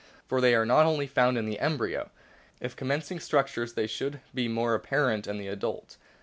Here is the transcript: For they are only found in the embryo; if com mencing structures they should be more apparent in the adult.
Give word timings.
For 0.25 0.41
they 0.41 0.55
are 0.55 0.63
only 0.67 1.05
found 1.05 1.37
in 1.37 1.45
the 1.45 1.59
embryo; 1.59 2.09
if 2.59 2.75
com 2.75 2.87
mencing 2.87 3.21
structures 3.21 3.73
they 3.73 3.85
should 3.85 4.19
be 4.33 4.47
more 4.47 4.73
apparent 4.73 5.27
in 5.27 5.37
the 5.37 5.47
adult. 5.47 5.97